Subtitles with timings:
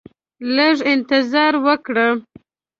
[0.55, 2.07] لږ انتظار وکړه